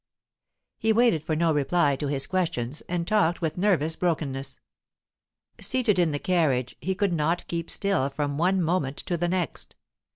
[0.79, 4.59] He waited for no reply to his questions, and talked with nervous brokenness.
[5.59, 9.75] Seated in the carriage, he could not keep still from one moment to the next.